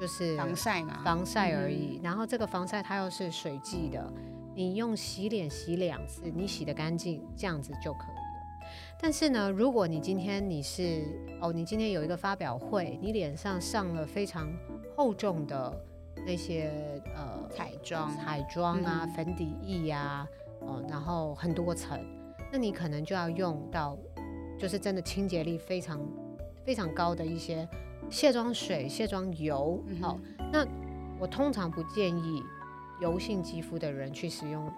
[0.00, 1.98] 就是防晒嘛，防晒而已。
[1.98, 4.10] 嗯、然后这个防晒它又是水剂的，
[4.54, 8.70] 你用洗脸洗两次，你洗得干净，这样子就可以了。
[8.98, 11.04] 但是呢，如果你今天你是
[11.42, 14.50] 哦，你今天有一个发表会，你脸上上了非常
[14.96, 15.84] 厚重的
[16.26, 16.72] 那些
[17.14, 20.28] 呃彩妆、彩妆啊、嗯、粉底液呀、啊，
[20.60, 22.02] 哦，然后很多层，
[22.50, 23.98] 那你可能就要用到，
[24.58, 26.00] 就是真的清洁力非常
[26.64, 27.68] 非常高的一些。
[28.10, 30.18] 卸妆水、卸妆油，好，
[30.52, 30.66] 那
[31.18, 32.42] 我通常不建议
[33.00, 34.70] 油性肌肤的人去使用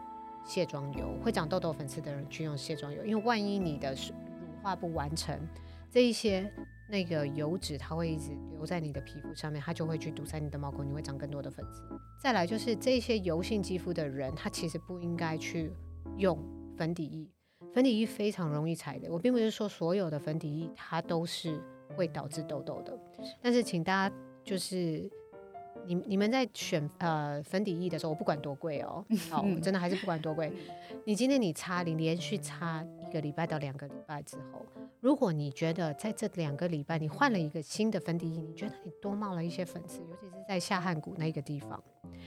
[0.45, 4.14] 卸妆油，会长痘痘、粉刺的人去用卸妆油，因为万一你的乳
[4.62, 5.38] 化不完成，
[5.90, 6.53] 这一些
[6.90, 11.83] 那个油脂它会一直留在你的皮肤上面，它就会去堵塞你的毛孔，你会长更多的粉刺。
[12.23, 15.73] 再来就是这些油性肌肤的人，他其实不应该去
[16.18, 16.38] 用
[16.77, 17.29] 粉底液，
[17.73, 19.09] 粉底液非常容易踩雷。
[19.09, 21.59] 我并不是说所有的粉底液它都是
[21.97, 22.99] 会导致痘痘的，
[23.41, 25.11] 但是请大家就是。
[25.85, 30.53] 你你们在选呃粉底液的时候，我不管多贵哦， 好，真的还是不管多贵。
[31.05, 34.65] 你今天你擦，你连续擦一个礼拜到两个礼拜之后，
[35.01, 41.83] 如果你觉得在这两个礼拜你换了一个新的粉底液，你觉得你多冒了一些粉刺，尤其是在下汗骨那个地方。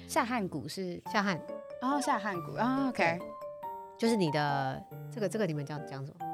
[0.06, 1.40] 下汗骨是下汗，
[1.82, 3.18] 哦，下汗骨啊，OK，
[3.98, 6.25] 就是你的这个这个你们讲讲什么？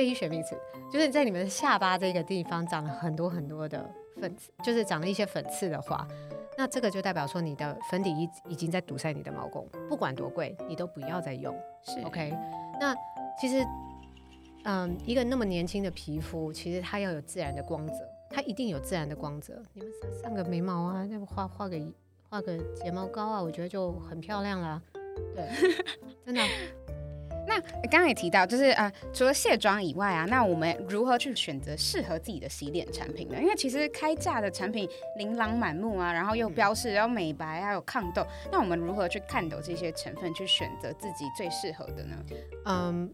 [0.00, 0.58] 非医学名词，
[0.90, 3.86] 就是在你们下巴这个地方长了很多很多的
[4.18, 6.08] 粉刺，就是长了一些粉刺的话。
[6.56, 11.54] 那这个就代表说你的粉底液已经在堵塞你的毛孔，不管多贵，你都不要再用。
[11.82, 12.32] 是 OK。
[12.80, 12.94] 那
[13.38, 13.62] 其实，
[14.64, 17.94] 嗯，一个那么年轻的皮肤，其实它要有自然的光泽，
[18.30, 19.62] 它一定有自然的光泽。
[19.74, 19.90] 你们
[20.22, 21.78] 上个眉毛啊，那画画个
[22.30, 24.82] 画个睫毛膏啊，我觉得就很漂亮了。
[25.36, 25.46] 对，
[26.24, 26.40] 真的。
[27.46, 33.36] 那刚刚也提到，就是呃，除了卸妆以外啊，那我们如何去选择适合自己的洗脸产品呢？
[33.40, 42.16] 因为其实开价的产品琳琅满目啊，然后又标示然后美白还有抗痘，那我们如何去看懂这些成分，去选择自己最适合的呢？
[42.66, 43.10] 嗯，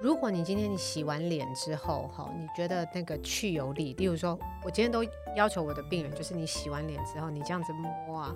[0.00, 5.04] 如果你今天你洗完脸之后，哈，你觉得那个去油力，例如说，我今天都
[5.36, 8.34] 要求我的病人，就是你洗完脸之后，你这样子摸啊，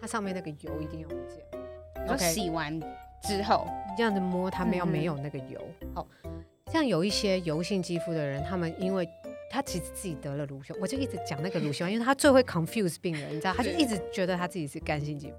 [0.00, 1.44] 它上面那个油一定要不见。
[2.08, 2.80] OK，洗完。
[3.22, 5.60] 之后，你这样子摸，它没有没有那个油。
[5.94, 9.08] 好、嗯，像有一些油性肌肤的人，他们因为
[9.50, 15.36] 他其实自己得了乳腺，我就一直讲那个乳腺，因为他最会 confuse 病人，你知道，他就一直觉得他自己是干性肌肤。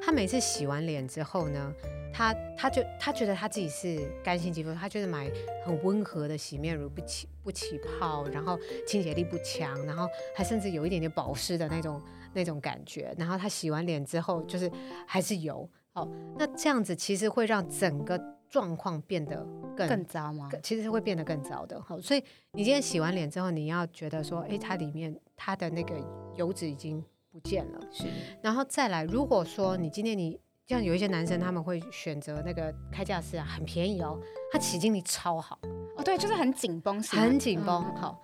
[0.00, 1.72] 他每次洗完脸之后呢，
[2.12, 5.30] 他他就他觉得他自己是干性肌肤，他就是买
[5.64, 10.06] 很温和的洗面乳，不起不起泡，然后清洁力不强，然后
[10.36, 12.00] 还甚至有一点点保湿的那种
[12.32, 13.12] 那种感觉。
[13.18, 14.70] 然后他洗完脸之后，就是
[15.06, 15.68] 还是油。
[15.94, 20.50] 好，那这样子其实会让整个状况变得更更糟吗？
[20.60, 21.80] 其实是会变得更糟的。
[21.80, 25.94] 好，所以你今天洗完脸之后，你要觉得说，哎，它里面它的那个
[26.34, 27.80] 油脂已经不见了。
[27.92, 28.06] 是，
[28.42, 34.18] 然后再来，如果说你今天你像有一些男生他们会选择那个开架式啊，很便宜哦，
[34.50, 35.56] 它起劲力超好。
[35.96, 37.84] 哦，对，就是很紧绷，很紧绷。
[37.94, 38.20] 好，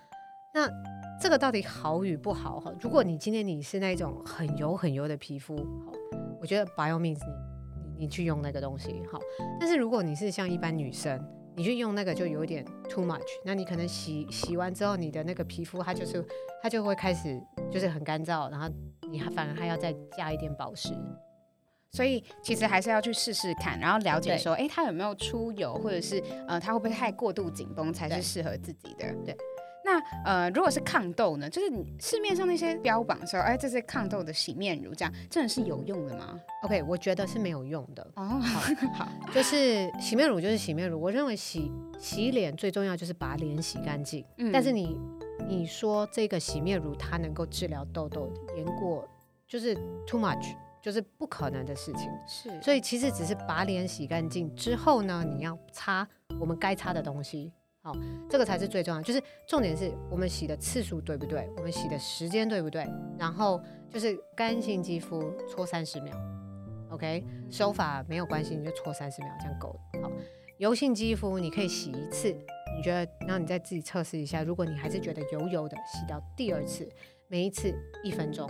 [0.52, 0.68] 那
[1.22, 2.58] 这个到底好与不好？
[2.58, 5.56] 哈，如果你今天你是那种很油很油的皮肤，
[5.86, 5.92] 好，
[6.40, 7.16] 我觉得你。
[8.00, 9.20] 你去用那个东西好，
[9.60, 11.22] 但是如果你是像一般女生，
[11.54, 13.20] 你去用那个就有点 too much。
[13.44, 16.24] 那你可能洗洗完之后，你的那个皮肤它就是
[16.62, 17.38] 它就会开始
[17.70, 18.66] 就是很干燥，然后
[19.10, 20.94] 你还反而还要再加一点保湿。
[21.92, 29.12] 所以其实还是要去试试看，然后了解说，哎，它有没有出油，或者是呃，它会不会太过度紧绷才是适合自己的？
[29.24, 29.36] 对。
[29.90, 31.50] 那呃，如果是抗痘呢？
[31.50, 38.06] 就是你市面上那些标榜说，哎，这是抗痘的洗面乳，这样真的是有用的吗？OK，我觉得是没有用的。
[38.14, 38.60] 哦，好，
[38.94, 41.00] 好，就是洗面乳就是洗面乳。
[41.00, 44.24] 我认为洗洗脸最重要就是把脸洗干净。
[44.38, 44.96] 嗯，但是你
[45.48, 49.08] 你说这个洗面乳它能够治疗痘痘，言过
[49.48, 49.74] 就是
[50.06, 52.08] too much，就是不可能的事情。
[52.28, 56.06] 是，所以其实只是把脸洗干净之后呢，你要擦
[56.38, 57.52] 我们该擦的东西。
[57.82, 57.94] 好，
[58.28, 61.48] 这个才是最重要，就是重点是我们洗的次数对不对？
[61.56, 62.86] 我们洗的时间对不对？
[63.18, 66.14] 然后就是干性肌肤搓三十秒
[66.90, 70.02] ，OK，手法没有关系，你就搓三十秒，这样够了。
[70.02, 70.12] 好，
[70.58, 72.28] 油性肌肤你可以洗一次，
[72.76, 76.86] 你觉得，然后你再自己测试一下，如果你还是觉得油油的，洗到第二次，
[77.28, 78.46] 每一次一分钟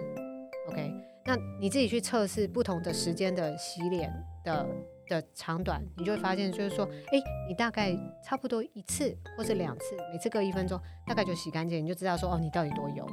[0.68, 0.92] ，OK，
[1.24, 4.12] 那你自己去测试不同的时间的洗脸
[4.42, 4.66] 的。
[5.10, 7.94] 的长短，你就会发现，就是说，哎、你大概
[8.24, 13.06] 差不多一次或者两次，每次各一分钟，大概就洗干净，你就知道说，哦，你到底多油。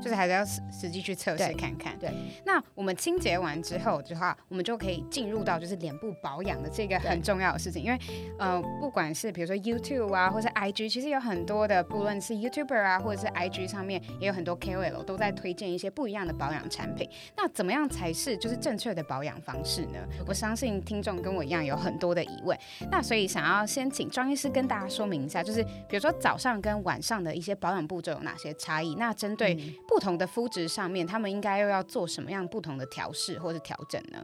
[0.00, 1.98] 就是还是要实实际去测试看看。
[1.98, 2.10] 对，
[2.44, 7.82] 那我们清洁完之后的话，我们就可以进入到就是脸部保养的这个很重要的事情。
[7.82, 7.98] 因为
[8.38, 17.08] 呃，不管是比如说 YouTube 啊，或是 IG，其实有很多的，不论是 YouTuber 啊，或者是 IG 上面也有很多 KOL 都在推荐一些不一样的保养产品。
[17.36, 22.58] 那怎么样才是就是正确的保养方式呢我相信听众跟我一样有很多的疑问。
[22.90, 28.94] 那所以想要先请庄医师跟大家说明一下，就是比如说早上跟晚上的一些保养步骤有哪些差异？
[28.94, 34.18] 那针对、嗯不同的肤质上面，他们应该又要做什么样不同的调试或者调整呢？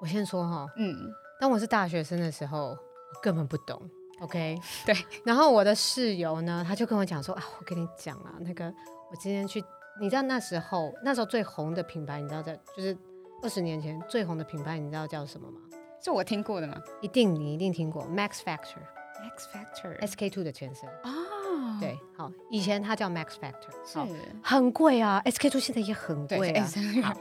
[0.00, 0.94] 我先说哈，嗯，
[1.40, 2.76] 当我是大学生的时候，我
[3.22, 3.80] 根本不懂
[4.20, 4.94] ，OK， 对。
[5.24, 8.66] 然后我的室友呢，他就跟我讲说啊，我跟你讲啊，那个
[9.10, 9.64] 我今天去，
[9.98, 12.96] 你知道那时候那时候最红的品牌，你知道在就是
[13.42, 15.58] 二十年前最红的品牌，你知道叫什么吗？
[16.04, 16.76] 是我听过的吗？
[17.00, 21.76] 一定你一定听过，Max Factor，Max Factor，SK two 的前身哦。
[21.80, 23.98] 对，好，以前它叫 Max Factor，是
[24.42, 27.14] 很贵啊，SK two 现在也很贵啊。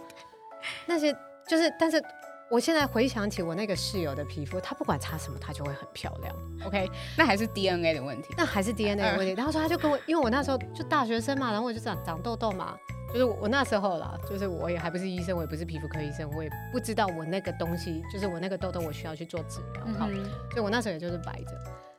[0.86, 1.14] 那些
[1.48, 2.04] 就是，但是
[2.50, 6.36] 我现在回想起我那个室友的皮肤，她不管擦什么，她就会很漂亮。
[6.66, 9.34] OK，那还是 DNA 的问题，那还是 DNA 的问题。
[9.38, 12.78] 然后说他就跟我，因为我那时候就大学生嘛，然后我就长长痘痘嘛。
[13.14, 19.86] 就是我那时候啦，就是我也还不是医生，我也不是皮肤科医生，我也不知道我那个东西，就是我那个痘痘，我需要去做治疗。
[19.98, 21.52] 好，嗯、所以我那时候也就是摆着。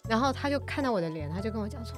[0.07, 1.97] 然后他就看到我的脸，他就跟我讲说：“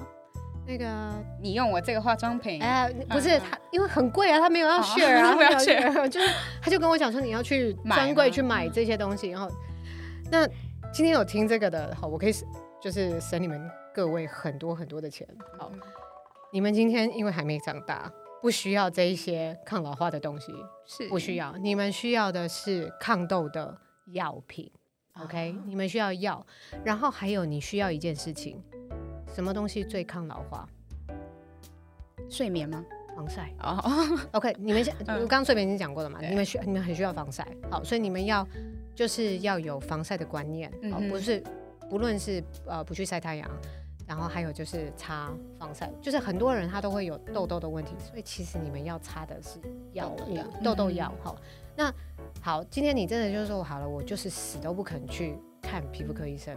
[0.70, 6.28] 那个你用我这个化妆品？”哎、呃，不是他，因为很贵啊，他没有要 share 啊，没有 share，就是
[6.62, 9.30] 他就跟我讲说你要去专柜去买这些东西。
[9.30, 9.50] 然后，
[10.30, 10.46] 那
[10.92, 12.33] 今天有听这个的，好，我可以
[12.80, 15.26] 就是省你们各位很多很多的钱。
[15.59, 15.72] 好，
[16.52, 18.09] 你们今天因为还没长大。
[18.42, 20.50] 不需要这一些抗老化的东西，
[20.87, 21.54] 是不需要。
[21.59, 23.76] 你们需要的是抗痘的
[24.12, 24.70] 药品
[25.22, 25.54] ，OK？
[25.66, 26.46] 你们需要药，
[26.83, 28.59] 然后还有你需要一件事情，
[29.35, 30.69] 什么东西最抗老化？
[32.29, 32.85] 睡眠吗？
[33.14, 33.83] 防晒哦。
[34.33, 36.21] OK，你们我刚刚睡眠已经讲过了嘛？
[36.21, 38.47] 你们需你们很需要防晒，好，所以你们要
[38.95, 41.43] 就是要有防晒的观念，好，不是
[41.88, 43.51] 不论是呃不去晒太阳。
[44.07, 49.61] 然后还有就是擦防晒，就是很多人他都会有痘痘的问题，所以其实你们要擦的是
[49.93, 51.14] 药物，痘痘药。
[51.23, 51.37] 好，
[51.77, 51.95] 那
[52.40, 56.57] 好，今天你真的就是说好了，我就是死都不肯去看皮肤科医生。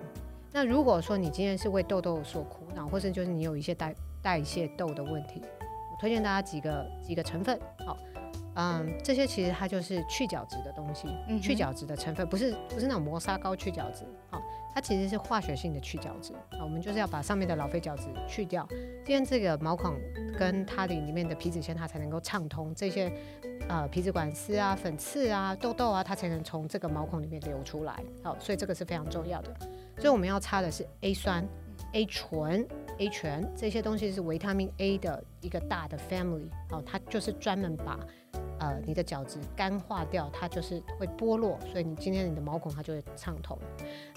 [0.53, 7.59] 那如果说你今天是为痘痘所苦恼，或是就是你有一些代代谢痘的问题，我推荐大家几个几个成分。
[7.85, 7.97] 好，
[8.55, 14.39] 嗯，这些其实它就是去角质的东西，嗯、去角质的成分不是不是那种磨砂膏去角质，好。
[14.75, 18.67] 它其实是化学性的去角质，啊，我们就是要把上面的老废角质去掉，
[19.05, 19.93] 今天这个毛孔
[20.35, 23.11] 跟它的里面的皮脂腺，它才能够畅通这些，
[23.69, 29.55] 呃，皮脂管丝啊、粉刺啊、痘痘啊，它才能从这个毛孔里面流出来，好，所以这个是非常重要的。
[30.03, 31.47] 所以我们要擦的是 A 酸、
[31.93, 37.97] A 醇、A 醛这些东西是维他命 A 的一个大的 family，好，它就是专门把。
[38.59, 43.57] 呃，你的角质干化掉，它就是会剥落，所以你今天你的毛孔它就会畅通。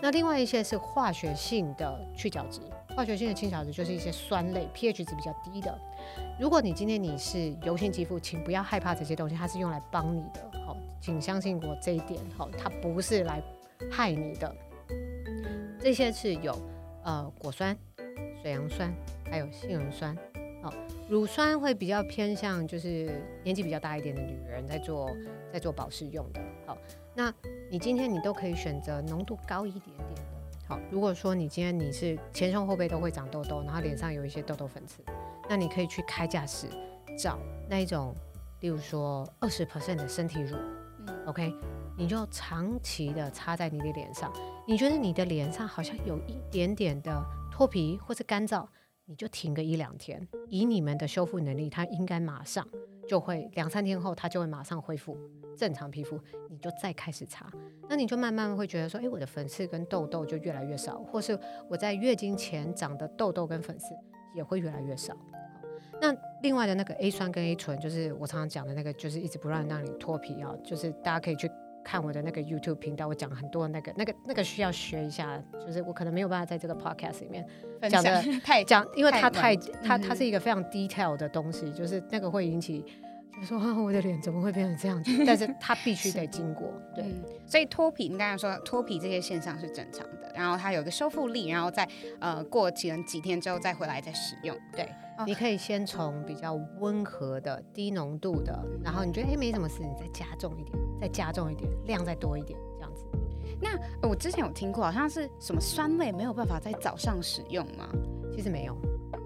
[0.01, 2.61] 那另外一些是化学性的去角质，
[2.97, 5.77] 化学性的清角质就是一些酸类，pH 值比较低的。
[6.39, 13.41] 如果你今天你是油性肌肤，请不要害怕这些东西，它是用来帮你的，好，请相信我这一点，好，它不是来
[13.91, 14.53] 害你的。
[15.87, 16.53] 这些是有
[17.05, 17.79] 呃果酸、
[18.43, 18.93] 水杨酸，
[19.31, 20.17] 还有杏仁酸。
[21.09, 25.09] 乳酸会比较偏向就是年纪比较大一点的女人在做
[25.53, 26.41] 在做保湿用的。
[26.67, 26.77] 好，
[27.15, 27.33] 那
[27.71, 30.23] 你今天你都可以选择浓度高一点点的。
[30.67, 35.05] 好，如果说你今天你是前胸后背都会长痘痘，然后脸上有一些痘痘粉刺，
[35.49, 36.67] 那你可以去开架式
[37.17, 38.13] 找那一种，
[38.59, 40.57] 例如说二十 percent 的身体乳。
[41.07, 41.55] 嗯，OK，
[41.97, 44.33] 你就长期的擦在你的脸上，
[44.69, 48.67] 你觉得你的脸上好像有一点点的脱皮或是干燥。
[49.09, 52.67] 你就停个一两天，以你们的修复能力，它应该马上
[53.07, 55.17] 就会两三天后，它就会马上恢复
[55.57, 56.19] 正常皮肤。
[56.51, 57.49] 你就再开始擦，
[57.89, 63.95] 那你就慢慢会觉得说，诶，我的粉刺跟痘痘就越来越少，或是我在月经前长的痘痘跟粉刺
[64.35, 65.17] 也会越来越少。
[66.01, 71.49] 那另外的那个 A 酸跟 A 醇，就是我常常讲的那个，就是一直不让让你脱皮啊，就是大家可以去。
[71.87, 77.47] 看我的那个 YouTube 频道，我讲很多那个、那个、那个需要学一下，就是我可能没有办法在这个 Podcast 里面
[77.89, 82.85] 讲的太讲，因为它太它它是一个非常 detail 的东西，就是那个会引起，
[83.41, 85.13] 就说啊我的脸怎么会变成这样子？
[85.25, 87.05] 但是它必须得经过，对，
[87.47, 94.89] 所以脱皮，你刚才说脱皮这些现象是正常的，然后它有个修复力，然后再呃过几几天之后再回来再使用，对。
[95.25, 98.53] 你可以先从比较温和的、低浓度的，
[98.83, 103.05] 然后你觉得哎没什么事，你再加重一点，再加重一点，量再多一点，这样子。
[103.61, 107.89] 那我之前有听过，好像是什么酸类没有办法在早上使用吗？
[108.33, 108.77] 其实没有，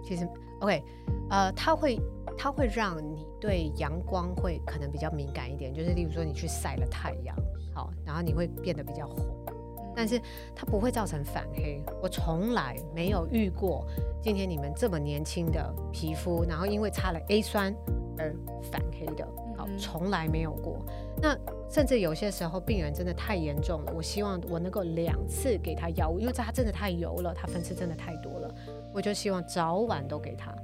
[0.05, 0.29] 其实
[0.61, 0.83] OK，
[1.31, 1.99] 呃，它会
[2.39, 7.35] 它会让你对阳光会可能比较敏感一点，就是例如说你去晒了太阳，
[7.75, 9.27] 好，然后你会变得比较红。
[9.95, 10.21] 但是
[10.55, 13.87] 它不会造成反黑，我从来没有遇过。
[14.23, 17.75] 今天你们这么年轻的皮肤，然后因为擦了 A 酸
[18.19, 18.35] 而
[18.71, 19.27] 反黑的，
[19.57, 20.85] 好，从来没有过。
[21.23, 21.37] 那
[21.71, 28.55] 甚至有些时候病人真的太严重了，我希望我能够两次给他药物，因为它真的太油了，它粉刺真的太多了，
[28.93, 30.55] 我就希望早晚都给他。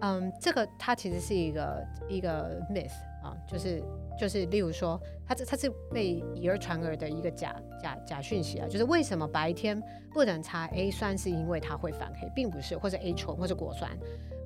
[0.00, 2.92] 嗯，这个它其实是一个一个 myth
[3.24, 3.82] 啊，就是。
[4.16, 8.68] 就是，例如说，它这它是被以讹传讹的一个假假假讯息啊。
[8.68, 9.82] 就是为什么白天
[10.12, 13.90] 不能擦 A 酸，是因为它会反黑，并不是，或者 A 醇或者果酸，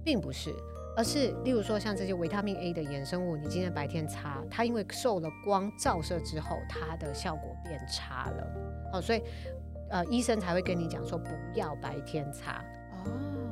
[0.03, 0.55] 并不是，
[0.97, 8.43] 而是例如说像这些维他命 A 的衍生物，你今天白天擦，它因为受了光照射之后，它的效果变差了。
[8.87, 9.23] 哦、呃，所以
[9.91, 12.65] 呃，医生才会跟你讲说不要白天擦。
[12.93, 13.05] 哦，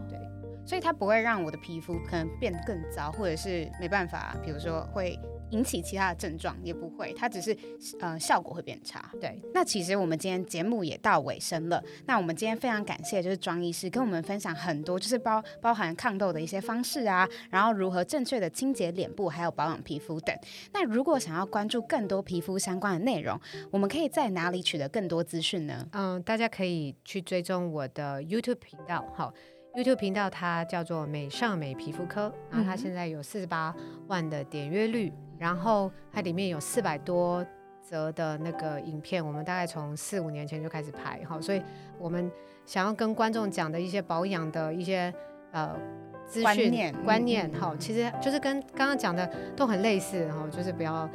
[0.09, 0.18] 对，
[0.66, 5.18] 所以它不会让我的皮肤可能变得更糟，或者是没办法，比如说会。
[5.50, 7.56] 引起其他的症状也不会，它只是
[8.00, 9.08] 呃效果会变差。
[9.20, 11.80] 对，那其实我们今天节目也到尾声了。
[12.04, 20.36] 那我们今天非常感谢就是庄医师跟我们分享很多，就是包包含抗痘的一些方式啊，然后如何正确的清洁脸部，还有保养皮肤等。
[20.72, 23.40] 那如果想要关注更多皮肤相关的内容，
[23.70, 25.86] 我们可以在哪里取得更多资讯呢？
[25.92, 29.32] 嗯，大家可以去追踪我的 YouTube 频道，好。
[29.77, 33.74] YouTube 频道它叫做美尚美皮肤科，然后它现在有四十八
[34.07, 37.45] 万的点阅率，然后它里面有四百多
[37.83, 41.62] 则的那个影片，我们大概从四五年前就开始拍，哈，所以
[41.99, 42.33] 我们
[42.64, 45.12] 想要跟观众讲的一些保养的一些
[45.53, 45.79] 呃
[46.27, 51.07] 资讯观念，观念，哈，其实就是跟刚刚讲的都很类似，哈，就是不要。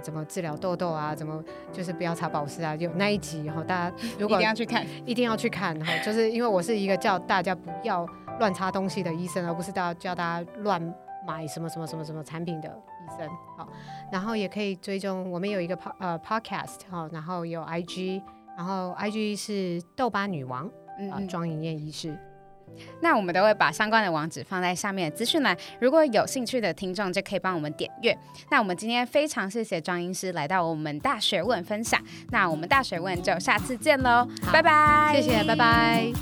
[0.00, 1.14] 呃，怎么治疗痘痘啊？
[1.14, 1.42] 怎么
[1.72, 2.74] 就是不要擦保湿啊？
[2.76, 5.78] 有那一集，然后大家 如果一定要去看，一定要去看。
[5.80, 8.06] 哈，就是因为我是一个叫大家不要
[8.38, 10.80] 乱擦东西的医生，而不是叫叫大家乱
[11.26, 13.28] 买什么什么什么什么产品的医生。
[13.56, 13.68] 好，
[14.10, 18.22] 然后也可以追踪我们有一个 pod 呃 podcast 哈，然后有 IG，
[18.56, 20.66] 然后 IG 是痘疤女王
[21.12, 22.16] 啊，庄营燕医师。
[23.00, 28.16] 那我们都会把相关的网址放在下面的资讯栏，如果有兴趣的听众就可以帮我们点阅。
[28.50, 32.00] 那我们今天非常谢谢庄医师来到我们大学问分享，
[32.30, 36.12] 那我们大学问就下次见喽，拜拜，谢谢，拜拜。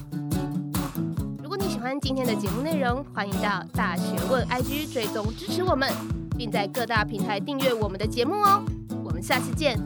[1.43, 5.91] 如果你喜欢今天的节目内容，欢迎到大学问 IG 追踪支持我们，
[6.37, 8.63] 并在各大平台订阅我们的节目哦。
[9.05, 9.79] 我们下次见。